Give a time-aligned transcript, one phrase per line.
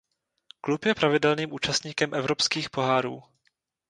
[0.61, 3.23] Klub je pravidelným účastníkem evropských pohárů.